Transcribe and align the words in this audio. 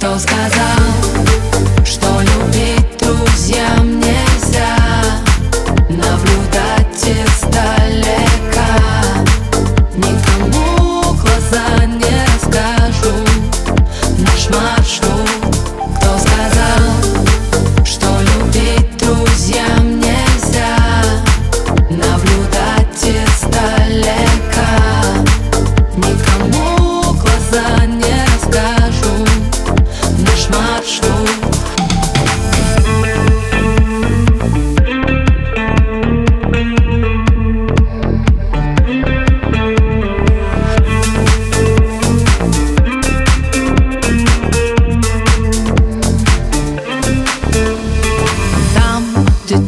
кто 0.00 0.18
сказал 0.18 1.49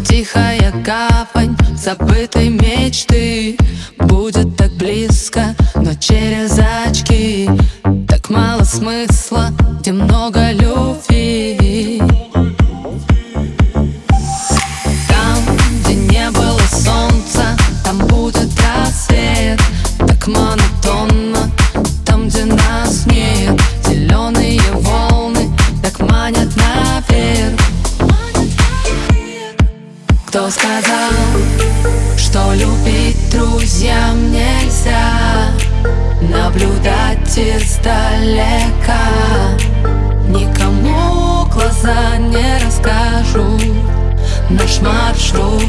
тихая 0.05 0.73
гавань 0.85 1.57
Забытой 1.77 2.49
мечты. 2.49 3.57
Будет 3.99 4.57
так 4.57 4.71
близко, 4.73 5.55
но 5.75 5.95
через 5.95 6.59
очки. 6.87 7.49
Так 8.09 8.31
мало 8.31 8.63
смысла, 8.63 9.51
где 9.81 9.93
много 9.93 10.53
любви 10.53 12.02
сказал, 30.53 31.13
что 32.19 32.53
любить 32.53 33.31
друзьям 33.31 34.31
нельзя 34.31 35.51
Наблюдать 36.21 37.39
издалека. 37.39 38.99
Никому 40.29 41.47
глаза 41.47 42.17
не 42.19 42.59
расскажу. 42.65 43.59
Наш 44.51 44.81
маршрут 44.81 45.65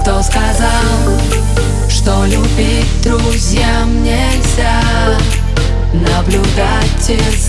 Кто 0.00 0.22
сказал, 0.22 1.20
что 1.88 2.24
любить 2.24 3.02
друзьям 3.02 4.02
нельзя 4.02 4.80
Наблюдать 5.92 7.10
издалека 7.10 7.43